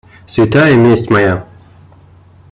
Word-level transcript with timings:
Святая 0.25 0.73
месть 0.77 1.11
моя! 1.11 1.45